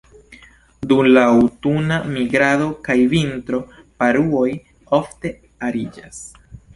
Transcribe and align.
Dum 0.91 1.09
la 1.09 1.25
aŭtuna 1.33 1.99
migrado 2.15 2.69
kaj 2.87 2.95
vintro, 3.11 3.59
paruoj 3.99 4.47
ofte 5.01 5.33
ariĝas. 5.69 6.23